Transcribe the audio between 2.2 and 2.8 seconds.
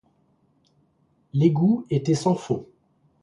fond.